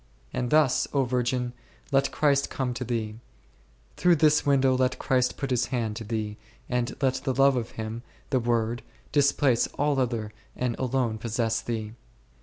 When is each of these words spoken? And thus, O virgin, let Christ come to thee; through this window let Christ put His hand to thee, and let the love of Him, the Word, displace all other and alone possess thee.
And 0.33 0.49
thus, 0.49 0.87
O 0.93 1.03
virgin, 1.03 1.53
let 1.91 2.11
Christ 2.11 2.49
come 2.49 2.73
to 2.73 2.83
thee; 2.83 3.17
through 3.97 4.15
this 4.15 4.47
window 4.47 4.75
let 4.75 4.97
Christ 4.97 5.37
put 5.37 5.51
His 5.51 5.67
hand 5.67 5.95
to 5.97 6.03
thee, 6.03 6.37
and 6.67 6.95
let 7.03 7.21
the 7.23 7.35
love 7.35 7.55
of 7.55 7.69
Him, 7.77 8.01
the 8.31 8.39
Word, 8.39 8.81
displace 9.11 9.67
all 9.77 9.99
other 9.99 10.33
and 10.55 10.75
alone 10.79 11.19
possess 11.19 11.61
thee. 11.61 11.93